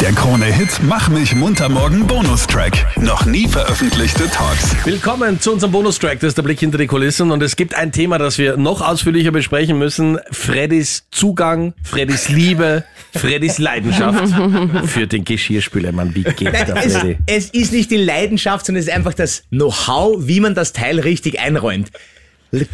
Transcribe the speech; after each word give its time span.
Der 0.00 0.12
Krone-Hit 0.12 0.80
Mach 0.82 1.10
mich 1.10 1.34
munter 1.34 1.68
morgen 1.68 2.06
Bonustrack. 2.06 2.72
Noch 2.96 3.26
nie 3.26 3.46
veröffentlichte 3.46 4.30
Talks. 4.30 4.74
Willkommen 4.86 5.38
zu 5.40 5.52
unserem 5.52 5.72
Bonustrack. 5.72 6.20
Das 6.20 6.28
ist 6.28 6.38
der 6.38 6.42
Blick 6.42 6.58
hinter 6.58 6.78
die 6.78 6.86
Kulissen 6.86 7.30
und 7.30 7.42
es 7.42 7.54
gibt 7.54 7.74
ein 7.74 7.92
Thema, 7.92 8.16
das 8.16 8.38
wir 8.38 8.56
noch 8.56 8.80
ausführlicher 8.80 9.30
besprechen 9.30 9.78
müssen. 9.78 10.18
Freddys 10.30 11.04
Zugang, 11.10 11.74
Freddys 11.82 12.30
Liebe, 12.30 12.84
Freddys 13.12 13.58
Leidenschaft 13.58 14.32
für 14.86 15.06
den 15.06 15.24
Geschirrspüler. 15.24 15.92
Mann, 15.92 16.14
wie 16.14 16.22
geht 16.22 16.50
Nein, 16.50 16.72
es, 16.76 16.96
es 17.26 17.50
ist 17.50 17.72
nicht 17.72 17.90
die 17.90 17.98
Leidenschaft, 17.98 18.64
sondern 18.64 18.80
es 18.80 18.88
ist 18.88 18.94
einfach 18.94 19.12
das 19.12 19.42
Know-how, 19.50 20.16
wie 20.20 20.40
man 20.40 20.54
das 20.54 20.72
Teil 20.72 20.98
richtig 20.98 21.40
einräumt. 21.40 21.90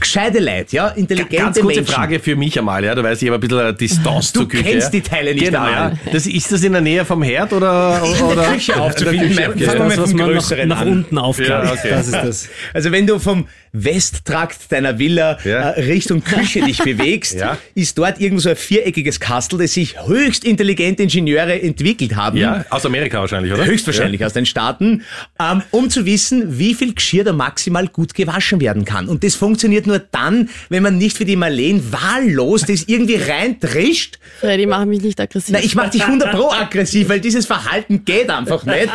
Gescheite 0.01 0.39
Leute, 0.39 0.75
ja, 0.75 0.89
intelligente 0.89 1.37
Ganz 1.37 1.61
kurze 1.61 1.77
Menschen. 1.81 1.95
Frage 1.95 2.19
für 2.19 2.35
mich 2.35 2.59
einmal, 2.59 2.83
ja. 2.83 2.95
Du 2.95 3.03
weißt, 3.03 3.23
ich 3.23 3.29
habe 3.29 3.37
ein 3.37 3.41
bisschen 3.41 3.59
eine 3.59 3.75
Distanz 3.75 4.33
Du 4.33 4.41
zur 4.41 4.49
Küche. 4.49 4.65
kennst 4.65 4.93
die 4.95 5.03
Teile 5.03 5.35
nicht 5.35 5.45
Genau, 5.45 5.61
einmal. 5.65 5.99
ja. 6.07 6.13
Das, 6.13 6.27
ist 6.27 6.51
das 6.51 6.63
in 6.63 6.73
der 6.73 6.81
Nähe 6.81 7.05
vom 7.05 7.23
Herd 7.23 7.53
oder? 7.53 8.03
Oder 8.03 8.49
aufzufinden. 8.81 9.31
In 9.31 9.37
der 9.37 9.49
Küche, 9.51 9.67
wir 9.67 9.69
okay. 9.75 9.89
mit 9.89 9.99
was 9.99 10.09
dem 10.09 10.17
man 10.19 10.27
nach, 10.29 10.33
Größeren 10.35 10.69
nach 10.69 10.81
an. 10.81 10.89
unten 10.89 11.19
aufklappt. 11.19 11.67
Ja, 11.67 11.73
okay. 11.73 11.89
Das 11.91 12.07
ist 12.07 12.15
das. 12.15 12.49
Also 12.73 12.91
wenn 12.91 13.07
du 13.07 13.19
vom 13.19 13.49
Westtrakt 13.73 14.73
deiner 14.73 14.99
Villa 14.99 15.37
Ja. 15.45 15.73
äh, 15.73 15.81
Richtung 15.83 16.25
Küche 16.25 16.63
dich 16.63 16.79
bewegst, 16.79 17.35
Ja. 17.39 17.59
ist 17.75 17.99
dort 17.99 18.19
irgend 18.19 18.41
so 18.41 18.49
ein 18.49 18.57
viereckiges 18.57 19.21
Kastel, 19.21 19.59
das 19.59 19.75
sich 19.75 19.97
höchst 20.07 20.45
intelligente 20.45 21.03
Ingenieure 21.03 21.61
entwickelt 21.61 22.17
haben. 22.17 22.39
Ja, 22.39 22.65
aus 22.71 22.87
Amerika 22.87 23.21
wahrscheinlich, 23.21 23.53
oder? 23.53 23.67
Höchstwahrscheinlich 23.67 24.25
aus 24.25 24.33
den 24.33 24.47
Staaten, 24.47 25.03
ähm, 25.39 25.61
um 25.71 25.91
zu 25.91 26.07
wissen, 26.07 26.59
wie 26.59 26.73
viel 26.73 26.95
Geschirr 26.95 27.25
da 27.25 27.35
maximal 27.35 27.87
gut 27.89 28.15
gewaschen 28.15 28.59
werden 28.63 28.87
kann. 28.87 29.07
Und 29.09 29.23
das 29.23 29.35
funktioniert 29.35 29.66
nur 29.69 29.99
dann, 29.99 30.49
wenn 30.69 30.83
man 30.83 30.99
nicht 30.99 31.19
wie 31.21 31.25
die 31.25 31.37
Marleen 31.37 31.93
wahllos 31.93 32.63
das 32.63 32.85
irgendwie 32.87 33.17
reintrischt. 33.17 34.19
Freddy, 34.41 34.67
mach 34.67 34.85
mich 34.85 35.03
nicht 35.03 35.21
aggressiv. 35.21 35.53
Na, 35.53 35.61
ich 35.63 35.75
mach 35.75 35.91
dich 35.91 36.03
100 36.03 36.33
pro 36.33 36.51
aggressiv, 36.51 37.09
weil 37.09 37.21
dieses 37.21 37.47
Verhalten 37.47 38.05
geht 38.05 38.31
einfach 38.31 38.65
nicht. 38.65 38.89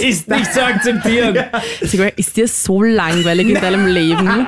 Ist 0.00 0.28
nicht 0.28 0.52
zu 0.52 0.64
akzeptieren. 0.64 1.36
Ist 2.16 2.36
dir 2.36 2.48
so 2.48 2.82
langweilig 2.82 3.48
in 3.48 3.54
deinem 3.54 3.86
Leben? 3.86 4.46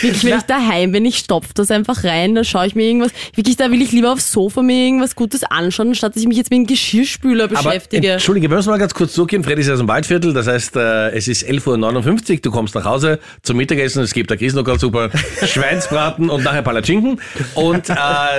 Wirklich, 0.00 0.24
wenn 0.24 0.38
ich 0.38 0.44
daheim 0.44 0.92
bin, 0.92 1.04
ich 1.04 1.18
stopf 1.18 1.52
das 1.54 1.70
einfach 1.70 2.04
rein, 2.04 2.34
dann 2.34 2.44
schaue 2.44 2.66
ich 2.66 2.74
mir 2.74 2.84
irgendwas, 2.84 3.12
wirklich, 3.34 3.56
da 3.56 3.70
will 3.70 3.82
ich 3.82 3.92
lieber 3.92 4.12
aufs 4.12 4.30
Sofa 4.30 4.62
mir 4.62 4.84
irgendwas 4.84 5.16
Gutes 5.16 5.42
anschauen, 5.44 5.88
anstatt 5.88 6.14
dass 6.14 6.22
ich 6.22 6.28
mich 6.28 6.36
jetzt 6.36 6.50
mit 6.50 6.58
dem 6.58 6.66
Geschirrschspüler 6.66 7.44
Aber 7.44 7.54
beschäftige. 7.54 8.12
Entschuldige, 8.12 8.48
wir 8.50 8.56
müssen 8.56 8.70
mal 8.70 8.78
ganz 8.78 8.94
kurz 8.94 9.14
zurückgehen. 9.14 9.42
Freddy 9.42 9.62
ist 9.62 9.70
aus 9.70 9.78
dem 9.78 9.88
Waldviertel, 9.88 10.32
das 10.32 10.46
heißt, 10.46 10.76
äh, 10.76 11.10
es 11.10 11.28
ist 11.28 11.44
11.59 11.44 12.30
Uhr, 12.32 12.38
du 12.42 12.50
kommst 12.50 12.74
nach 12.74 12.84
Hause 12.84 13.18
zum 13.42 13.56
Mittagessen, 13.56 14.02
es 14.02 14.12
gibt 14.12 14.30
eine 14.30 14.38
Grießnockerl-Suppe, 14.38 15.10
Schweinsbraten 15.46 16.30
und 16.30 16.44
nachher 16.44 16.62
Palatschinken. 16.62 17.20
Und 17.54 17.90
äh, 17.90 17.94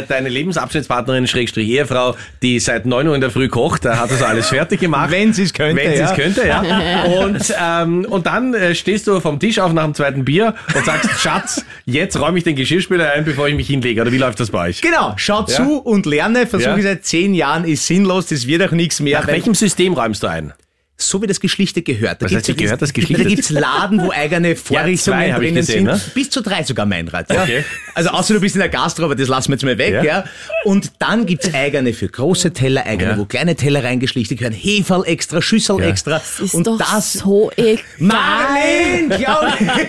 deine 0.08 0.30
Lebensabschnittspartnerin, 0.30 1.28
Schrägstrich 1.28 1.68
Ehefrau, 1.68 2.16
die 2.42 2.60
seit 2.60 2.86
9 2.86 3.08
Uhr 3.08 3.16
in 3.16 3.22
der 3.22 3.32
Früh 3.32 3.50
kocht, 3.50 3.86
da 3.86 3.98
hat 3.98 4.12
also 4.12 4.26
alles 4.26 4.50
fertig 4.50 4.80
gemacht. 4.80 5.12
Wenn 5.12 5.34
sie's 5.34 5.54
könnte, 5.54 5.82
Wenn 5.82 5.92
sie 5.94 6.00
ja. 6.00 6.12
es 6.12 6.16
könnte, 6.16 6.48
ja. 6.48 6.62
Und, 7.22 7.54
ähm, 7.60 8.06
und 8.06 8.26
dann 8.26 8.54
äh, 8.54 8.76
stehst 8.76 9.08
du 9.08 9.20
vom 9.20 9.40
Tisch 9.40 9.60
auf 9.60 9.74
nach 9.74 9.84
dem 9.84 9.94
zweiten 9.94 10.26
Bier 10.26 10.56
und 10.76 10.86
sagst, 10.86 11.10
Schatz, 11.32 11.66
jetzt 11.86 12.20
räume 12.20 12.38
ich 12.38 12.44
den 12.44 12.56
Geschirrspüler 12.56 13.12
ein, 13.14 13.24
bevor 13.26 13.48
ich 13.48 13.56
mich 13.56 13.68
hinlege. 13.68 14.02
Oder 14.02 14.12
wie 14.12 14.18
läuft 14.18 14.40
das 14.40 14.52
bei 14.52 14.70
euch? 14.70 14.82
Genau, 14.82 15.14
schau 15.18 15.40
Ja. 15.42 15.46
zu 15.46 15.78
und 15.78 16.06
lerne. 16.06 16.46
Versuche 16.48 16.78
Ja. 16.78 16.82
seit 16.82 17.06
zehn 17.06 17.34
Jahren, 17.34 17.64
ist 17.66 17.86
sinnlos, 17.86 18.28
das 18.28 18.48
wird 18.48 18.62
auch 18.64 18.72
nichts 18.72 19.00
mehr. 19.00 19.20
Nach 19.22 19.28
welchem 19.28 19.56
System 19.56 19.94
räumst 19.94 20.24
du 20.24 20.28
ein? 20.28 20.54
So 21.02 21.22
wie 21.22 21.28
das 21.28 21.40
Geschlichte 21.40 21.82
gehört. 21.82 22.22
Da 22.22 22.26
Was 22.26 22.34
heißt, 22.34 22.58
gehört 22.58 22.82
das 22.82 22.94
Geschlichte? 22.94 23.24
Da 23.24 23.30
gibt's 23.30 23.50
Laden, 23.50 24.02
wo 24.02 24.12
eigene 24.12 24.56
Vorrichtungen 24.56 25.22
ich 25.22 25.36
drinnen 25.36 25.56
gesehen, 25.56 25.86
sind. 25.86 25.96
ne? 25.96 26.02
Bis 26.14 26.30
zu 26.30 26.42
drei 26.42 26.64
sogar, 26.64 26.86
Meinrad. 26.86 27.32
Ja. 27.32 27.44
Okay. 27.44 27.64
Also 27.96 28.10
außer 28.12 28.34
du 28.36 28.40
bist 28.40 28.56
in 28.56 28.60
der 28.60 28.70
Gastro, 28.70 29.06
aber 29.06 29.16
das 29.16 29.28
lassen 29.28 29.50
wir 29.50 29.56
jetzt 29.56 29.64
mal 29.66 29.78
weg. 29.78 29.94
Ja. 29.94 30.04
Ja. 30.04 30.24
Und 30.64 30.92
dann 31.00 31.26
gibt's 31.26 31.54
eigene 31.54 31.94
für 31.94 32.08
große 32.08 32.54
Teller, 32.54 32.86
eigene, 32.86 33.12
Ja. 33.12 33.18
wo 33.18 33.26
kleine 33.26 33.56
Teller 33.56 33.84
reingeschlichtet 33.84 34.38
gehören, 34.40 34.54
Heferl 34.54 35.04
extra, 35.06 35.42
Schüssel 35.42 35.80
Ja. 35.80 35.88
extra. 35.88 36.12
das 36.20 36.40
ist 36.40 36.54
und 36.54 36.68
doch 36.68 36.78
das... 36.78 37.14
so 37.14 37.52
egal. 37.58 37.78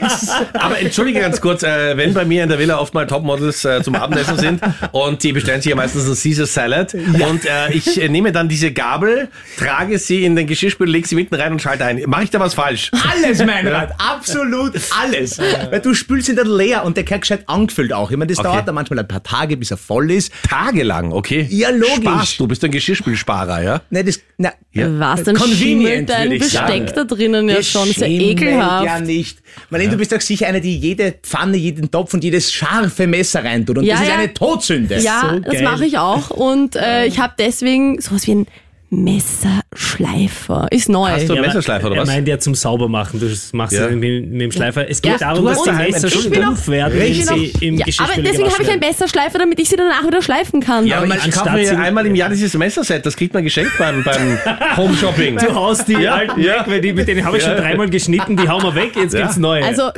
Ich's. 0.03 0.29
Aber 0.55 0.79
entschuldige 0.79 1.21
ganz 1.21 1.41
kurz, 1.41 1.63
äh, 1.63 1.97
wenn 1.97 2.15
bei 2.15 2.25
mir 2.25 2.43
in 2.43 2.49
der 2.49 2.59
Villa 2.59 2.79
oft 2.79 2.95
mal 2.95 3.07
Topmodels 3.07 3.65
äh, 3.65 3.83
zum 3.83 3.95
Abendessen 3.95 4.39
sind 4.39 4.61
und 4.93 5.23
die 5.23 5.33
bestellen 5.33 5.61
sich 5.61 5.71
ja 5.71 5.77
meistens 5.77 6.05
einen 6.07 6.17
Caesar 6.17 6.47
Salad 6.47 6.95
und 6.95 7.45
äh, 7.45 7.73
ich 7.73 8.01
äh, 8.01 8.09
nehme 8.09 8.33
dann 8.33 8.49
diese 8.49 8.73
Gabel, 8.73 9.29
trage 9.59 9.99
sie 9.99 10.25
in 10.25 10.37
den 10.37 10.47
Geschirrspüler, 10.47 10.91
lege 11.03 11.09
sie 11.09 11.15
mitten 11.17 11.35
rein 11.35 11.53
und 11.53 11.61
schalte 11.61 11.85
ein. 11.85 12.01
Mache 12.07 12.25
ich 12.25 12.31
da 12.31 12.39
was 12.41 12.55
falsch? 12.55 12.91
Alles, 13.11 13.45
Meinrad, 13.45 13.93
absolut 13.99 14.73
alles. 15.03 15.39
Weil 15.39 15.81
du 15.81 15.95
spülst 15.95 16.29
ihn 16.29 16.37
dann 16.37 16.47
leer 16.49 16.85
und 16.85 16.97
der 16.97 17.05
gehört 17.05 17.23
gescheit 17.23 17.43
angefüllt 17.49 17.93
auch. 17.93 18.11
Ich 18.11 18.17
meine, 18.17 18.29
das 18.29 18.39
Okay. 18.39 18.49
dauert 18.49 18.69
dann 18.69 18.75
manchmal 18.75 19.01
ein 19.01 19.09
paar 19.09 19.23
Tage, 19.23 19.57
bis 19.57 19.71
er 19.71 19.77
voll 19.77 20.11
ist. 20.11 20.33
Tagelang, 20.49 21.13
okay? 21.13 21.47
Ja, 21.51 21.71
logisch. 21.71 21.97
Spaß, 21.97 22.37
du 22.39 22.47
bist 22.47 22.65
ein 22.65 22.71
Geschirrspülsparer, 22.71 23.63
ja? 23.63 23.81
Ne, 23.91 24.05
das, 24.05 24.21
na, 24.39 24.53
Was, 24.75 25.25
dann 25.25 25.37
Convenient, 25.37 26.09
schimmelt 26.09 26.11
dein 26.11 26.31
Besteck 26.31 26.51
sagen. 26.51 26.93
da 26.95 27.05
drinnen 27.05 27.49
ja 27.49 27.57
Das 27.57 27.69
schon, 27.69 27.89
ist 27.91 27.99
ja 27.99 28.07
schimmelt 28.07 28.41
ekelhaft. 28.43 28.87
ja 28.87 29.01
nicht. 29.01 29.39
Marlene, 29.71 29.93
du 29.93 29.97
bist 29.99 30.13
doch 30.13 30.21
sicher 30.21 30.47
eine, 30.47 30.61
die 30.61 30.77
jede 30.79 31.13
Pfanne, 31.23 31.57
jeden 31.57 31.91
Topf 31.91 32.15
und 32.15 32.25
jedes 32.25 32.53
scharfe 32.53 33.07
Messer 33.07 33.45
reintut. 33.45 33.79
Und 33.79 33.85
Ja, 33.85 33.95
das 33.95 34.03
ist 34.05 34.09
ja. 34.09 34.15
eine 34.15 34.35
Todsünde. 34.35 34.99
Ja, 35.01 35.31
So 35.35 35.39
das 35.41 35.63
mache 35.63 35.85
ich 35.85 35.99
auch 35.99 36.31
und 36.31 36.77
äh, 36.77 37.07
ich 37.07 37.19
habe 37.19 37.35
deswegen 37.39 38.01
sowas 38.01 38.27
wie 38.27 38.35
ein 38.35 38.47
Messerschleifer. 38.95 40.67
Ist 40.71 40.89
neu. 40.89 41.09
Hast 41.09 41.29
du 41.29 41.33
einen 41.33 41.43
Messerschleifer 41.43 41.87
oder 41.87 41.97
er 41.97 42.03
was? 42.03 42.09
meint 42.09 42.29
ja 42.29 42.39
zum 42.39 42.55
Saubermachen. 42.55 43.19
Du 43.19 43.27
machst 43.57 43.73
Ja. 43.75 43.87
es 43.87 43.95
mit, 43.95 44.31
mit 44.31 44.41
dem 44.41 44.53
Schleifer. 44.53 44.89
Es 44.89 45.01
geht 45.01 45.13
Ja, 45.13 45.19
darum, 45.19 45.47
dass 45.47 45.63
die 45.63 45.71
Messer 45.73 46.11
stumpf 46.11 46.69
werden, 46.69 46.93
wenn 46.99 47.03
Richtig. 47.07 47.57
sie 47.57 47.67
im 47.67 47.77
Ja, 47.79 47.87
aber 47.99 48.23
deswegen 48.23 48.53
habe 48.53 48.63
ich 48.63 48.71
einen. 48.71 48.81
Messerschleifer, 48.81 49.39
damit 49.39 49.59
ich 49.61 49.69
sie 49.71 49.77
danach 49.77 50.07
wieder 50.07 50.21
schleifen 50.23 50.61
kann. 50.61 50.87
Ja, 50.87 50.99
aber 50.99 51.15
ich 51.17 51.31
kaufe 51.31 51.51
mir 51.51 51.67
sie- 51.67 51.75
einmal 51.75 52.05
im 52.07 52.15
Jahr 52.15 52.29
dieses 52.29 52.53
Messerset, 52.55 53.05
das 53.07 53.17
kriegt 53.17 53.33
man 53.33 53.43
geschenkt 53.45 53.73
beim, 53.79 54.05
beim 54.05 54.39
Home 54.77 54.95
Shopping. 54.97 55.37
Du 55.39 55.55
haust 55.55 55.89
die 55.89 56.07
alten 56.07 56.41
ja. 56.41 56.61
weg, 56.61 56.63
weil 56.67 56.81
die, 56.83 56.93
mit 56.93 57.09
denen 57.09 57.25
habe 57.25 57.39
ich 57.39 57.43
schon 57.43 57.57
dreimal 57.57 57.89
geschnitten, 57.89 58.37
die 58.37 58.49
hauen 58.49 58.63
wir 58.63 58.75
weg, 58.75 58.93
jetzt 58.97 59.15
Ja. 59.15 59.23
gibt's 59.23 59.37
neue. 59.39 59.65
Also, 59.65 59.91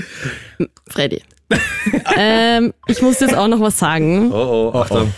Freddy. 0.88 1.20
ähm, 2.16 2.72
ich 2.86 3.02
muss 3.02 3.20
jetzt 3.20 3.34
auch 3.36 3.48
noch 3.48 3.60
was 3.60 3.78
sagen. 3.78 4.30
Oh, 4.32 4.70
oh, 4.72 4.78
Achtung. 4.78 5.12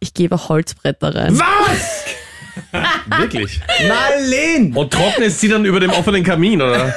Ich 0.00 0.14
gebe 0.14 0.48
Holzbretter 0.48 1.14
rein. 1.14 1.38
Was? 1.38 2.04
Wirklich? 3.18 3.60
Marlene! 3.88 4.76
Und 4.78 4.92
trocknest 4.92 5.40
sie 5.40 5.48
dann 5.48 5.64
über 5.64 5.80
dem 5.80 5.90
offenen 5.90 6.22
Kamin, 6.24 6.60
oder? 6.62 6.94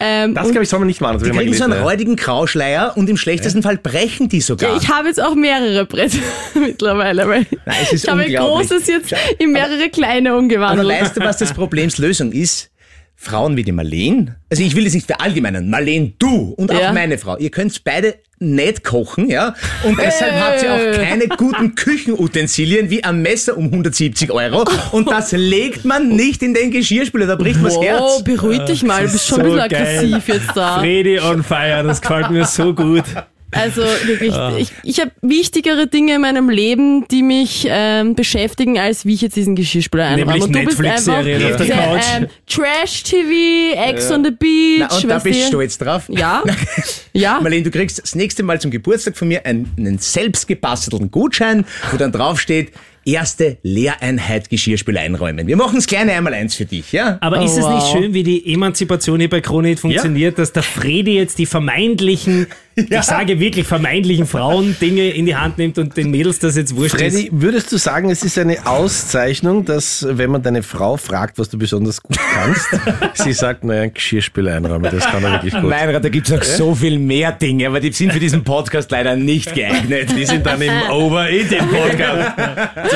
Ähm, 0.00 0.34
Das 0.34 0.48
glaube 0.50 0.64
ich 0.64 0.68
soll 0.68 0.80
man 0.80 0.88
nicht 0.88 1.00
machen. 1.00 1.14
Das 1.20 1.22
Die 1.22 1.30
kriegen 1.30 1.54
so 1.54 1.64
einen 1.64 1.70
gelesen, 1.72 1.84
ja. 1.84 1.90
räudigen 1.90 2.16
Grauschleier 2.16 2.96
und 2.96 3.08
im 3.08 3.16
schlechtesten 3.16 3.62
Fall 3.62 3.76
brechen 3.78 4.28
die 4.28 4.40
sogar. 4.40 4.76
ich 4.76 4.88
habe 4.88 5.08
jetzt 5.08 5.22
auch 5.22 5.34
mehrere 5.34 5.86
Bretter 5.86 6.18
mittlerweile, 6.54 7.28
weil 7.28 7.46
Nein, 7.64 7.76
es 7.82 7.92
ist 7.92 8.04
ich 8.04 8.10
habe 8.10 8.24
großes 8.30 8.86
jetzt 8.88 9.14
in 9.38 9.52
mehrere 9.52 9.88
kleine 9.90 10.36
umgewandelt. 10.36 10.80
Aber 10.90 11.00
weißt 11.00 11.16
du, 11.16 11.20
was 11.20 11.38
das 11.38 11.52
Problems 11.52 11.98
Lösung 11.98 12.32
ist? 12.32 12.70
Frauen 13.18 13.56
wie 13.56 13.62
die 13.62 13.72
Marlene, 13.72 14.36
also 14.50 14.62
ich 14.62 14.76
will 14.76 14.84
das 14.84 14.92
nicht 14.92 15.06
verallgemeinern, 15.06 15.70
Marlene, 15.70 16.12
du 16.18 16.52
und 16.58 16.70
auch 16.70 16.78
Ja. 16.78 16.92
meine 16.92 17.16
Frau, 17.16 17.38
ihr 17.38 17.50
könnt 17.50 17.82
beide 17.82 18.16
nicht 18.38 18.84
kochen, 18.84 19.28
ja, 19.30 19.54
und 19.84 19.98
deshalb 19.98 20.32
Äh. 20.34 20.40
habt 20.40 20.62
ihr 20.62 20.72
auch 20.74 21.02
keine 21.02 21.26
guten 21.28 21.74
Küchenutensilien 21.74 22.90
wie 22.90 23.02
ein 23.02 23.22
Messer 23.22 23.56
um 23.56 23.64
170 23.66 24.30
Euro 24.30 24.64
und 24.92 25.10
das 25.10 25.32
legt 25.32 25.84
man 25.84 26.08
nicht 26.08 26.42
in 26.42 26.52
den 26.54 26.70
Geschirrspüler, 26.70 27.26
da 27.26 27.36
bricht 27.36 27.56
man 27.56 27.64
das 27.66 27.76
Wow, 27.76 27.84
Herz. 27.84 28.24
beruhig 28.24 28.60
dich 28.66 28.82
mal, 28.82 29.06
du 29.06 29.12
bist 29.12 29.26
schon 29.26 29.40
ein 29.40 29.46
So 29.50 29.52
bisschen 29.54 29.68
geil. 29.70 29.98
aggressiv 30.12 30.28
jetzt 30.28 30.50
da. 30.56 30.78
Freddy 30.80 31.18
on 31.20 31.42
fire, 31.42 31.82
das 31.84 32.00
gefällt 32.00 32.30
mir 32.30 32.44
so 32.44 32.74
gut. 32.74 33.04
Also 33.52 33.82
wirklich, 33.82 34.34
ich, 34.58 34.72
ich 34.82 35.00
habe 35.00 35.12
wichtigere 35.22 35.86
Dinge 35.86 36.16
in 36.16 36.20
meinem 36.20 36.50
Leben, 36.50 37.06
die 37.08 37.22
mich 37.22 37.66
ähm, 37.68 38.14
beschäftigen, 38.14 38.78
als 38.78 39.06
wie 39.06 39.14
ich 39.14 39.20
jetzt 39.20 39.36
diesen 39.36 39.54
Geschirrspüler 39.54 40.04
einräume. 40.04 40.32
Nämlich 40.32 40.44
Und 40.44 40.52
du 40.56 40.64
bist 40.64 40.80
einfach 40.80 41.22
Netflix-Serien 41.22 41.52
auf 41.52 41.66
der 41.66 41.76
Couch. 41.76 42.04
Ähm, 42.16 42.26
Trash-TV, 42.46 43.90
Ex 43.90 44.10
on 44.10 44.24
the 44.24 44.30
Beach. 44.32 44.78
Na, 44.80 44.96
und 44.96 45.08
da 45.08 45.18
bist 45.18 45.40
du 45.40 45.46
stolz 45.46 45.78
drauf. 45.78 46.04
Ja, 46.08 46.42
ja. 47.12 47.40
Marlene, 47.40 47.62
du 47.62 47.70
kriegst 47.70 48.02
das 48.02 48.14
nächste 48.14 48.42
Mal 48.42 48.60
zum 48.60 48.70
Geburtstag 48.70 49.16
von 49.16 49.28
mir 49.28 49.46
einen, 49.46 49.72
einen 49.78 49.98
selbst 49.98 50.48
gebastelten 50.48 51.10
Gutschein, 51.10 51.64
wo 51.92 51.96
dann 51.96 52.12
draufsteht, 52.12 52.72
erste 53.06 53.56
Lehreinheit 53.62 54.50
Geschirrspüler 54.50 55.00
einräumen. 55.00 55.46
Wir 55.46 55.56
machen 55.56 55.76
das 55.76 55.86
kleine 55.86 56.12
einmal 56.12 56.34
eins 56.34 56.54
für 56.56 56.64
dich, 56.66 56.92
ja? 56.92 57.18
Aber 57.20 57.40
Oh, 57.40 57.44
ist 57.44 57.52
es 57.52 57.58
nicht 57.58 57.68
wow. 57.68 57.92
schön, 57.92 58.12
wie 58.14 58.22
die 58.24 58.52
Emanzipation 58.52 59.20
hier 59.20 59.30
bei 59.30 59.40
Kronit 59.40 59.78
funktioniert, 59.80 60.38
dass 60.38 60.52
der 60.52 60.62
Fredi 60.64 61.14
jetzt 61.14 61.38
die 61.38 61.46
vermeintlichen, 61.46 62.46
ich 62.76 63.02
sage 63.02 63.38
wirklich 63.40 63.66
vermeintlichen 63.66 64.26
Frauen 64.26 64.76
Dinge 64.80 65.08
in 65.10 65.24
die 65.26 65.36
Hand 65.36 65.56
nimmt 65.58 65.78
und 65.78 65.96
den 65.96 66.10
Mädels 66.10 66.40
das 66.40 66.56
jetzt 66.56 66.74
wurscht 66.76 66.96
Freddy, 66.96 67.22
ist? 67.24 67.28
würdest 67.32 67.70
du 67.72 67.76
sagen, 67.78 68.10
es 68.10 68.22
ist 68.24 68.38
eine 68.38 68.66
Auszeichnung, 68.66 69.64
dass 69.64 70.04
wenn 70.10 70.30
man 70.30 70.42
deine 70.42 70.62
Frau 70.62 70.96
fragt, 70.96 71.38
was 71.38 71.48
du 71.48 71.58
besonders 71.58 72.02
gut 72.02 72.18
kannst, 72.34 72.66
sie 73.14 73.32
sagt, 73.32 73.64
naja, 73.64 73.82
ein 73.82 73.94
Geschirrspüler 73.94 74.56
einräumen, 74.56 74.90
das 74.90 75.04
kann 75.06 75.22
er 75.24 75.32
wirklich 75.34 75.54
gut. 75.54 75.70
Meinrad, 75.70 76.04
da 76.04 76.08
gibt's 76.08 76.30
noch 76.30 76.42
so 76.42 76.74
viel 76.74 76.98
mehr 76.98 77.30
Dinge, 77.32 77.68
aber 77.68 77.78
die 77.80 77.92
sind 77.92 78.12
für 78.12 78.20
diesen 78.20 78.42
Podcast 78.44 78.90
leider 78.90 79.14
nicht 79.16 79.54
geeignet. 79.54 80.10
Die 80.16 80.24
sind 80.26 80.44
dann 80.44 80.60
im 80.60 80.72
Over-Eating-Podcast. 80.90 82.32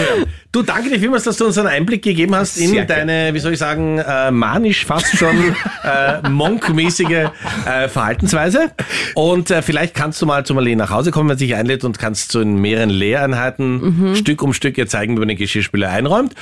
Zu. 0.01 0.27
Du, 0.53 0.63
danke 0.63 0.91
dir 0.91 0.99
vielmals, 0.99 1.25
dass 1.25 1.37
du 1.37 1.47
uns 1.47 1.59
einen 1.59 1.69
Einblick 1.69 2.03
gegeben 2.03 2.35
hast 2.35 2.57
in 2.57 2.71
Sehr 2.71 2.85
deine, 2.85 3.33
wie 3.33 3.39
soll 3.39 3.53
ich 3.53 3.59
sagen, 3.59 3.99
äh, 3.99 4.31
manisch 4.31 4.85
fast 4.85 5.17
schon 5.17 5.55
äh, 5.85 6.29
monkmäßige 6.29 7.31
äh, 7.67 7.89
Verhaltensweise. 7.89 8.73
Und 9.15 9.51
äh, 9.51 9.63
vielleicht 9.63 9.95
kannst 9.95 10.21
du 10.21 10.27
mal 10.27 10.45
zu 10.45 10.55
Marlene 10.55 10.83
nach 10.83 10.91
Hause 10.91 11.13
kommen, 11.13 11.29
wenn 11.29 11.39
sie 11.39 11.47
sich 11.47 11.55
einlädt 11.55 11.85
und 11.85 11.99
kannst 11.99 12.33
so 12.33 12.41
in 12.41 12.57
mehreren 12.57 12.91
Lehreinheiten 12.91 14.17
Stück 14.17 14.43
um 14.43 14.53
Stück 14.53 14.77
ihr 14.77 14.89
zeigen, 14.89 15.15
wie 15.15 15.21
man 15.21 15.29
den 15.29 15.37
Geschirrspüler 15.37 15.89
einräumt. 15.91 16.35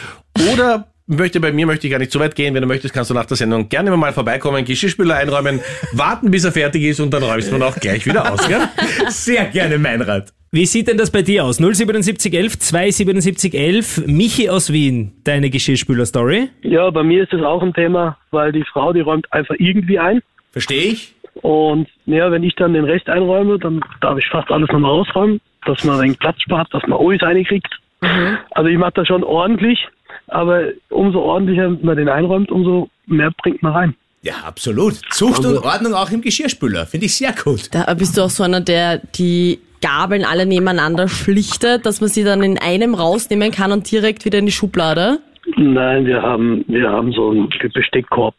Oder 0.53 0.89
möchte 1.09 1.41
bei 1.41 1.53
mir 1.53 1.67
möchte 1.67 1.87
ich 1.87 1.91
gar 1.91 1.99
nicht 1.99 2.13
so 2.13 2.21
weit 2.21 2.35
gehen. 2.35 2.55
Wenn 2.55 2.63
du 2.63 2.69
möchtest, 2.69 2.95
kannst 2.95 3.11
du 3.11 3.15
nach 3.15 3.27
der 3.27 3.37
Sendung 3.37 3.69
gerne 3.69 3.95
mal 3.97 4.13
vorbeikommen, 4.13 4.65
Geschirrspüler 4.65 5.17
einräumen, 5.17 5.61
warten, 5.93 6.31
bis 6.31 6.45
er 6.45 6.53
fertig 6.53 6.85
ist 6.85 7.01
und 7.01 7.13
dann 7.13 7.23
räumst 7.23 7.51
du 7.51 7.57
ihn 7.57 7.63
auch 7.63 7.77
gleich 7.77 8.07
wieder 8.07 8.33
aus. 8.33 8.47
Gell? 8.47 8.69
Sehr 9.09 9.47
gerne, 9.47 9.79
Meinrad. 9.79 10.33
Wie 10.51 10.65
sieht 10.65 10.89
denn 10.89 10.97
das 10.97 11.11
bei 11.11 11.21
dir 11.21 11.45
aus? 11.45 11.59
07711 11.59 12.59
27711, 12.59 14.07
Michi 14.07 14.49
aus 14.49 14.73
Wien, 14.73 15.13
deine 15.25 15.51
Geschirrspüler-Story. 15.51 16.49
Ja, 16.63 16.89
bei 16.89 17.03
mir 17.03 17.25
ist 17.25 17.35
das 17.35 17.43
auch 17.43 17.63
ein 17.63 17.75
Thema, 17.75 18.17
weil 18.31 18.53
die 18.53 18.65
Frau, 18.65 18.95
die 18.95 19.01
räumt 19.01 19.31
einfach 19.31 19.55
irgendwie 19.59 19.99
ein. 19.99 20.23
Verstehe 20.53 20.93
ich? 20.93 21.15
Und 21.43 21.87
ja, 22.07 22.33
wenn 22.33 22.43
ich 22.43 22.55
dann 22.55 22.73
den 22.73 22.85
Rest 22.85 23.11
einräume, 23.11 23.59
dann 23.59 23.85
darf 24.01 24.19
ich 24.19 24.27
fast 24.29 24.51
alles 24.51 24.71
nochmal 24.71 24.91
ausräumen, 24.91 25.41
dass 25.67 25.85
man 25.85 25.97
ein 25.97 26.05
wenig 26.05 26.19
Platz 26.19 26.41
spart, 26.41 26.73
dass 26.73 26.83
man 26.87 26.99
alles 26.99 27.23
reinkriegt. 27.23 27.69
Also 28.53 28.71
ich 28.71 28.79
mache 28.79 28.93
das 28.95 29.07
schon 29.07 29.25
ordentlich, 29.25 29.79
aber 30.29 30.69
umso 30.89 31.21
ordentlicher 31.21 31.77
man 31.83 31.97
den 31.99 32.09
einräumt, 32.09 32.51
umso 32.51 32.89
mehr 33.07 33.31
bringt 33.43 33.63
man 33.63 33.73
rein. 33.73 33.95
Ja, 34.23 34.35
absolut. 34.47 34.95
Zucht 35.11 35.45
und 35.45 35.59
Ordnung 35.59 35.93
auch 35.93 36.11
im 36.11 36.23
Geschirrspüler. 36.23 36.87
Finde 36.87 37.07
ich 37.07 37.17
sehr 37.17 37.33
gut. 37.33 37.69
Da 37.73 37.93
bist 37.95 38.17
du 38.17 38.23
auch 38.23 38.31
so 38.31 38.43
einer, 38.43 38.63
der 38.63 38.99
die 38.99 39.61
Gabeln 39.81 40.25
alle 40.25 40.47
nebeneinander 40.47 41.09
schlichtet, 41.09 41.87
dass 41.87 42.01
man 42.01 42.09
sie 42.09 42.25
dann 42.25 42.43
in 42.43 42.59
einem 42.59 42.95
rausnehmen 42.95 43.51
kann 43.51 43.73
und 43.73 43.91
direkt 43.91 44.25
wieder 44.25 44.39
in 44.39 44.47
die 44.47 44.53
Schublade? 44.53 45.19
Nein, 45.57 46.07
wir 46.07 46.23
haben, 46.23 46.65
wir 46.69 46.89
haben 46.91 47.13
so 47.13 47.31
einen 47.31 47.49
Besteckkorb. 47.73 48.35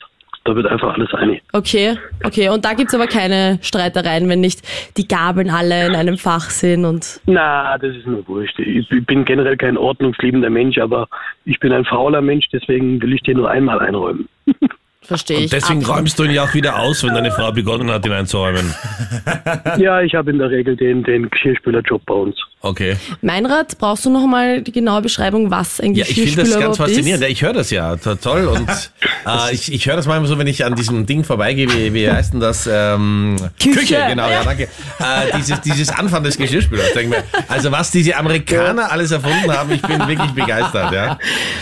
Da 0.45 0.55
wird 0.55 0.67
einfach 0.67 0.93
alles 0.93 1.13
ein. 1.13 1.39
Okay, 1.51 1.97
okay. 2.23 2.49
Und 2.49 2.63
da 2.63 2.73
gibt's 2.73 2.95
aber 2.95 3.07
keine 3.07 3.59
Streitereien, 3.61 4.29
wenn 4.29 4.39
nicht 4.39 4.61
die 4.97 5.07
Gabeln 5.07 5.49
alle 5.49 5.87
in 5.87 5.95
einem 5.95 6.17
Fach 6.17 6.49
sind 6.49 6.85
und 6.85 7.19
Na, 7.25 7.77
das 7.77 7.95
ist 7.95 8.07
mir 8.07 8.25
wurscht. 8.27 8.57
Ich 8.57 8.87
bin 9.05 9.25
generell 9.25 9.57
kein 9.57 9.77
ordnungsliebender 9.77 10.49
Mensch, 10.49 10.77
aber 10.77 11.07
ich 11.45 11.59
bin 11.59 11.73
ein 11.73 11.85
fauler 11.85 12.21
Mensch, 12.21 12.47
deswegen 12.53 13.01
will 13.01 13.13
ich 13.13 13.21
den 13.21 13.37
nur 13.37 13.49
einmal 13.49 13.79
einräumen. 13.79 14.27
verstehe 15.09 15.39
ich. 15.41 15.51
Deswegen 15.51 15.79
Absolut. 15.81 15.97
räumst 15.97 16.19
du 16.19 16.23
ihn 16.23 16.31
ja 16.31 16.43
auch 16.45 16.53
wieder 16.53 16.79
aus, 16.79 17.03
wenn 17.03 17.13
deine 17.13 17.31
Frau 17.31 17.51
begonnen 17.51 17.91
hat, 17.91 18.05
ihn 18.05 18.13
einzuräumen. 18.13 18.73
ja, 19.77 20.01
ich 20.01 20.15
habe 20.15 20.31
in 20.31 20.37
der 20.39 20.49
Regel 20.49 20.75
den, 20.77 21.03
den 21.03 21.29
Geschirrspülerjob 21.29 22.05
bei 22.05 22.13
uns. 22.13 22.35
Okay. 22.61 22.97
Meinrad, 23.21 23.77
brauchst 23.79 24.05
du 24.05 24.09
noch 24.09 24.27
mal 24.27 24.61
die 24.61 24.73
genaue 24.73 25.01
Beschreibung, 25.01 25.49
was 25.49 25.79
ein 25.79 25.93
Ja, 25.93 26.03
ich 26.03 26.09
Geschirrspüler 26.09 26.45
finde 26.45 26.51
das 26.57 26.59
ganz 26.65 26.77
faszinierend. 26.77 27.21
ist? 27.23 27.27
Ja, 27.27 27.27
ich 27.31 27.41
höre 27.41 27.53
das 27.53 27.69
ja 27.71 27.95
to- 27.95 28.15
toll 28.15 28.45
und 28.47 28.69
äh, 29.25 29.53
ich, 29.53 29.71
ich 29.73 29.85
höre 29.87 29.95
das 29.95 30.07
manchmal 30.07 30.27
so, 30.27 30.37
wenn 30.37 30.47
ich 30.47 30.65
an 30.65 30.75
diesem 30.75 31.05
Ding 31.05 31.23
vorbeigehe, 31.23 31.67
wie, 31.73 31.93
wie 31.93 32.11
heißt 32.11 32.33
denn 32.33 32.41
das? 32.41 32.69
Ähm, 32.71 33.37
Küche. 33.61 34.03
genau, 34.09 34.29
ja, 34.29 34.43
danke. 34.43 34.63
Äh, 34.63 35.37
dieses, 35.37 35.61
dieses 35.61 35.89
Anfahren 35.89 36.23
des 36.25 36.37
Geschirrspülers. 36.37 36.93
Denk 36.93 37.09
mir, 37.09 37.23
also 37.47 37.71
was 37.71 37.91
diese 37.91 38.17
Amerikaner 38.17 38.91
alles 38.91 39.11
erfunden 39.11 39.51
haben, 39.51 39.71
ich 39.71 39.81
bin 39.81 39.97
wirklich 40.07 40.31
begeistert. 40.31 40.91
Ja. 40.91 41.17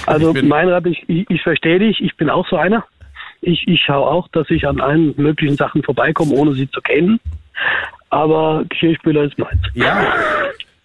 Also 0.08 0.30
Ich 0.30 0.34
bin- 0.34 0.48
mein 0.48 0.68
Rat, 0.68 0.86
ich, 0.88 1.04
ich, 1.08 1.30
ich 1.30 1.42
verstehe 1.44 1.78
dich, 1.78 2.02
ich 2.02 2.18
bin 2.18 2.30
auch 2.32 2.48
so 2.50 2.58
einer. 2.58 2.84
Ich, 3.42 3.68
ich 3.68 3.82
schaue 3.86 4.08
auch, 4.08 4.28
dass 4.30 4.50
ich 4.50 4.68
an 4.68 4.82
allen 4.82 5.14
möglichen 5.18 5.56
Sachen 5.56 5.84
vorbeikomme, 5.84 6.34
ohne 6.34 6.54
sie 6.54 6.70
zu 6.72 6.82
kennen. 6.82 7.20
Aber 8.10 8.64
Geschirrspüler 8.70 9.24
ist 9.24 9.38
meins. 9.38 9.62
ja, 9.74 10.14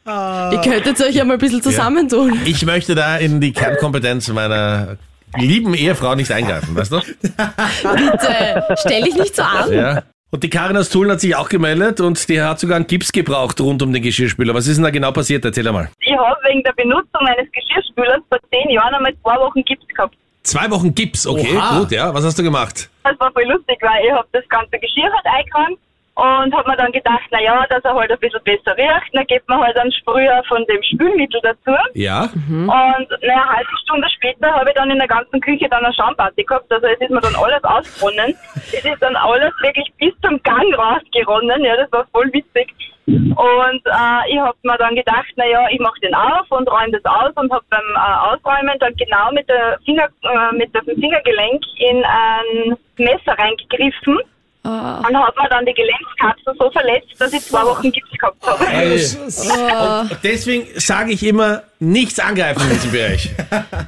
Ihr 0.04 0.60
könntet 0.60 1.00
euch 1.00 1.14
ja 1.14 1.24
mal 1.24 1.34
ein 1.34 1.38
bisschen 1.38 1.62
zusammentun. 1.62 2.36
ich 2.44 2.66
möchte 2.66 2.94
da 2.96 3.18
in 3.18 3.40
die 3.40 3.52
Kernkompetenz 3.52 4.28
meiner 4.32 4.96
lieben 5.38 5.74
Ehefrau 5.74 6.14
nicht 6.16 6.32
eingreifen, 6.32 6.74
weißt 6.74 6.92
du? 6.92 6.96
Bitte, 7.22 8.64
stell 8.76 9.02
dich 9.04 9.14
nicht 9.14 9.36
so 9.36 9.42
an. 9.42 9.72
Ja. 9.72 10.02
Und 10.30 10.42
die 10.42 10.50
Karin 10.50 10.76
aus 10.76 10.88
Tulln 10.88 11.10
hat 11.10 11.20
sich 11.20 11.36
auch 11.36 11.48
gemeldet 11.48 12.00
und 12.00 12.28
die 12.28 12.40
hat 12.40 12.58
sogar 12.58 12.76
einen 12.76 12.86
Gips 12.86 13.12
gebraucht 13.12 13.60
rund 13.60 13.82
um 13.82 13.92
den 13.92 14.02
Geschirrspüler. 14.02 14.54
Was 14.54 14.66
ist 14.66 14.76
denn 14.76 14.84
da 14.84 14.90
genau 14.90 15.12
passiert? 15.12 15.44
Erzähl 15.44 15.68
einmal. 15.68 15.90
Ich 16.00 16.12
habe 16.16 16.36
wegen 16.48 16.62
der 16.64 16.72
Benutzung 16.72 17.20
meines 17.22 17.46
Geschirrspülers 17.52 18.22
vor 18.28 18.38
zehn 18.50 18.70
Jahren 18.70 18.94
einmal 18.94 19.12
zwei 19.22 19.36
Wochen 19.36 19.62
Gips 19.64 19.86
gehabt. 19.94 20.16
Zwei 20.42 20.70
Wochen 20.70 20.94
Gips, 20.94 21.26
okay, 21.26 21.56
Oha. 21.56 21.78
gut, 21.78 21.92
ja. 21.92 22.12
Was 22.12 22.24
hast 22.24 22.38
du 22.38 22.42
gemacht? 22.42 22.90
Das 23.04 23.18
war 23.20 23.30
voll 23.32 23.44
lustig, 23.44 23.78
weil 23.80 24.04
ich 24.06 24.12
habe 24.12 24.26
das 24.32 24.48
ganze 24.48 24.78
Geschirr 24.78 25.10
halt 25.12 25.26
eingeräumt 25.26 25.78
und 26.14 26.54
habe 26.54 26.70
mir 26.70 26.76
dann 26.76 26.92
gedacht, 26.92 27.24
na 27.30 27.40
ja, 27.40 27.66
dass 27.70 27.82
er 27.84 27.94
halt 27.94 28.10
ein 28.10 28.18
bisschen 28.18 28.42
besser 28.44 28.76
riecht, 28.76 29.14
dann 29.14 29.26
gibt 29.26 29.48
man 29.48 29.60
halt 29.60 29.76
einen 29.78 29.92
Sprüher 29.92 30.42
von 30.46 30.64
dem 30.66 30.82
Spülmittel 30.82 31.40
dazu. 31.42 31.74
Ja. 31.94 32.24
Und 32.24 32.68
na, 32.68 33.32
eine 33.32 33.48
halbe 33.48 33.70
Stunde 33.82 34.06
später 34.10 34.52
habe 34.52 34.68
ich 34.68 34.74
dann 34.74 34.90
in 34.90 34.98
der 34.98 35.08
ganzen 35.08 35.40
Küche 35.40 35.68
dann 35.70 35.84
eine 35.84 35.94
Schaumparty 35.94 36.44
gehabt. 36.44 36.70
Also 36.70 36.86
es 36.86 37.00
ist 37.00 37.10
mir 37.10 37.20
dann 37.20 37.34
alles 37.34 37.64
ausgeronnen. 37.64 38.34
Es 38.54 38.84
ist 38.84 39.00
dann 39.00 39.16
alles 39.16 39.52
wirklich 39.62 39.90
bis 39.98 40.12
zum 40.20 40.42
Gang 40.42 40.74
rausgeronnen. 40.76 41.64
Ja, 41.64 41.76
das 41.76 41.90
war 41.92 42.06
voll 42.12 42.30
witzig. 42.32 42.74
Und 43.06 43.82
äh, 43.86 44.30
ich 44.30 44.38
habe 44.38 44.56
mir 44.62 44.78
dann 44.78 44.94
gedacht, 44.94 45.32
na 45.36 45.46
ja, 45.46 45.66
ich 45.70 45.80
mache 45.80 45.98
den 46.00 46.14
auf 46.14 46.48
und 46.50 46.70
räume 46.70 46.92
das 46.92 47.04
aus 47.04 47.32
und 47.34 47.50
habe 47.50 47.64
beim 47.70 47.96
äh, 47.96 48.34
Ausräumen 48.34 48.78
dann 48.78 48.94
genau 48.96 49.32
mit 49.32 49.48
der 49.48 49.78
Finger, 49.84 50.08
äh, 50.22 50.54
mit 50.54 50.72
dem 50.74 50.84
Fingergelenk 50.84 51.64
in 51.78 52.04
ein 52.04 52.76
Messer 52.98 53.36
reingegriffen 53.38 54.20
und 54.64 55.16
habe 55.16 55.42
mir 55.42 55.48
dann 55.50 55.66
die 55.66 55.74
Gelenkskapsel 55.74 56.54
so 56.58 56.70
verletzt, 56.70 57.08
dass 57.18 57.32
ich 57.32 57.40
zwei 57.42 57.62
Wochen 57.64 57.90
Gips 57.90 58.10
gehabt 58.12 58.36
habe. 58.46 58.64
Und 58.64 60.18
deswegen 60.22 60.68
sage 60.80 61.12
ich 61.12 61.24
immer, 61.26 61.62
nichts 61.80 62.20
angreifen 62.20 62.62
in 62.62 62.70
diesem 62.70 62.92
Bereich. 62.92 63.30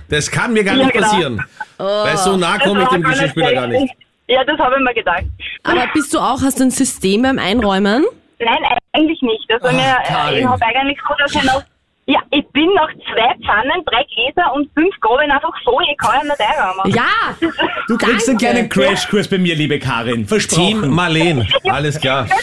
Das 0.08 0.30
kann 0.30 0.52
mir 0.52 0.64
gar 0.64 0.76
Ja, 0.76 0.84
nicht 0.84 0.92
genau. 0.94 1.06
passieren. 1.08 1.44
Weil 1.78 2.16
so 2.16 2.36
nah 2.36 2.58
komme 2.58 2.82
ich 2.82 2.88
dem 2.88 3.02
Geschirrspüler 3.02 3.52
gar 3.52 3.66
nicht. 3.68 3.94
Ja, 4.26 4.42
das 4.42 4.58
habe 4.58 4.76
ich 4.78 4.82
mir 4.84 4.94
gedacht. 4.94 5.24
Aber 5.64 5.86
bist 5.92 6.12
du 6.14 6.18
auch, 6.18 6.40
hast 6.42 6.58
du 6.58 6.64
ein 6.64 6.70
System 6.70 7.22
beim 7.22 7.38
Einräumen? 7.38 8.04
Nein, 8.40 8.58
eigentlich 8.92 9.20
nicht. 9.22 9.50
Also 9.52 9.68
mir, 9.76 9.82
äh, 9.82 10.08
Karin. 10.08 10.38
ich 10.40 10.44
habe 10.46 10.64
eigentlich 10.64 10.98
so, 11.06 11.14
dass 11.18 11.34
ich 11.34 11.42
noch, 11.44 11.62
ja, 12.06 12.20
ich 12.30 12.46
bin 12.48 12.72
nach 12.74 12.88
zwei 13.12 13.34
Pfannen, 13.44 13.82
drei 13.86 14.04
Gläser 14.14 14.52
und 14.54 14.70
fünf 14.74 14.94
Gabeln 15.00 15.30
einfach 15.30 15.52
so, 15.64 15.78
ich 15.80 15.96
kann 15.96 16.16
ja 16.16 16.24
nicht 16.24 16.40
einräumen. 16.40 16.94
Ja! 16.94 17.50
Du 17.88 17.98
kriegst 17.98 18.28
einen 18.28 18.38
kleinen 18.38 18.68
Crashkurs 18.68 19.28
bei 19.28 19.36
mir, 19.38 19.54
liebe 19.54 19.78
Karin. 19.78 20.26
Versprochen. 20.26 20.82
Team 20.82 20.88
Marleen, 20.94 21.46
alles 21.68 22.00
klar. 22.00 22.26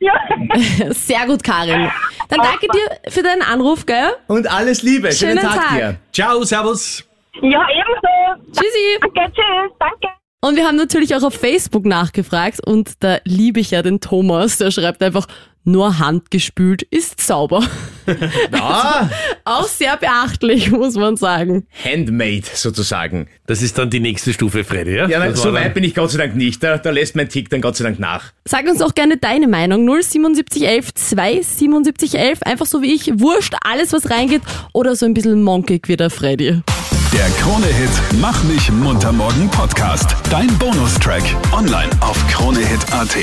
Ja. 0.00 0.12
Sehr 0.92 1.26
gut, 1.26 1.42
Karin. 1.42 1.90
Dann 2.28 2.40
danke 2.40 2.66
dir 2.68 3.10
für 3.10 3.22
deinen 3.22 3.42
Anruf, 3.42 3.86
gell? 3.86 4.12
Und 4.26 4.48
alles 4.50 4.82
Liebe. 4.82 5.10
Schönen, 5.12 5.38
Schönen 5.38 5.52
Tag, 5.52 5.68
Tag. 5.68 5.76
dir. 5.76 5.96
Ciao, 6.12 6.42
servus. 6.44 7.04
ja, 7.40 7.42
ebenso. 7.70 8.52
Tschüssi! 8.52 8.98
Danke, 9.00 9.32
tschüss, 9.32 9.72
danke. 9.78 10.08
Und 10.40 10.56
wir 10.56 10.66
haben 10.66 10.76
natürlich 10.76 11.14
auch 11.16 11.22
auf 11.22 11.34
Facebook 11.34 11.84
nachgefragt 11.84 12.60
und 12.64 13.02
da 13.02 13.18
liebe 13.24 13.58
ich 13.58 13.72
ja 13.72 13.82
den 13.82 14.00
Thomas, 14.00 14.58
der 14.58 14.70
schreibt 14.70 15.02
einfach, 15.02 15.26
nur 15.68 15.98
handgespült 15.98 16.82
ist 16.82 17.20
sauber. 17.20 17.62
Ah, 18.52 19.10
Auch 19.44 19.68
sehr 19.68 19.98
beachtlich, 19.98 20.70
muss 20.70 20.94
man 20.94 21.18
sagen. 21.18 21.66
handmade 21.84 22.44
sozusagen. 22.54 23.28
Das 23.46 23.60
ist 23.60 23.76
dann 23.76 23.90
die 23.90 24.00
nächste 24.00 24.32
Stufe, 24.32 24.64
Freddy, 24.64 24.96
ja? 24.96 25.06
Ja, 25.08 25.18
nein, 25.18 25.36
so 25.36 25.52
weit 25.52 25.74
bin 25.74 25.84
ich 25.84 25.94
Gott 25.94 26.10
sei 26.10 26.16
Dank 26.18 26.34
nicht. 26.34 26.62
Da, 26.62 26.78
da 26.78 26.88
lässt 26.88 27.16
mein 27.16 27.28
Tick 27.28 27.50
dann 27.50 27.60
Gott 27.60 27.76
sei 27.76 27.84
Dank 27.84 27.98
nach. 27.98 28.32
Sag 28.46 28.66
uns 28.66 28.80
auch 28.80 28.94
gerne 28.94 29.18
deine 29.18 29.46
Meinung. 29.46 29.84
07711 30.02 30.92
27711. 30.94 32.42
Einfach 32.44 32.64
so 32.64 32.80
wie 32.80 32.94
ich. 32.94 33.20
Wurscht, 33.20 33.54
alles 33.62 33.92
was 33.92 34.08
reingeht. 34.10 34.40
Oder 34.72 34.96
so 34.96 35.04
ein 35.04 35.12
bisschen 35.12 35.42
monkig 35.42 35.86
wie 35.88 35.96
der 35.96 36.08
Freddy. 36.08 36.62
Der 37.12 37.28
Krone-Hit 37.42 37.90
Mach 38.22 38.42
mich 38.44 38.70
munter 38.72 39.12
morgen 39.12 39.50
Podcast. 39.50 40.16
Dein 40.30 40.48
Bonustrack. 40.58 41.22
Online 41.52 41.90
auf 42.00 42.26
kronehit.at. 42.28 43.16